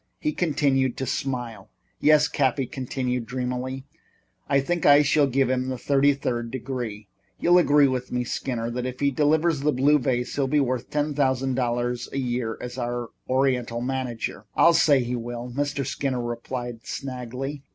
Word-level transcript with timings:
He 0.19 0.31
continued 0.33 0.97
to 0.97 1.05
smile. 1.05 1.69
"Yes," 1.99 2.27
Cappy 2.27 2.65
continued 2.65 3.27
dreamily, 3.27 3.85
"I 4.49 4.59
think 4.59 4.83
I 4.83 5.03
shall 5.03 5.27
give 5.27 5.47
him 5.47 5.69
the 5.69 5.77
thirty 5.77 6.15
third 6.15 6.49
degree. 6.49 7.07
You'll 7.39 7.59
agree 7.59 7.87
with 7.87 8.11
me, 8.11 8.23
Skinner, 8.23 8.71
that 8.71 8.87
if 8.87 8.99
he 8.99 9.11
delivers 9.11 9.59
the 9.59 9.71
blue 9.71 9.99
vase 9.99 10.33
he'll 10.35 10.47
be 10.47 10.59
worth 10.59 10.89
ten 10.89 11.13
thousand 11.13 11.53
dollars 11.53 12.09
a 12.11 12.17
year 12.17 12.57
as 12.59 12.79
our 12.79 13.09
Oriental 13.29 13.79
manager?" 13.81 14.45
"I'll 14.55 14.73
say 14.73 15.03
he 15.03 15.15
will," 15.15 15.51
Mr. 15.55 15.85
Skinner 15.85 16.19
replied 16.19 16.81
slangily. 16.87 17.61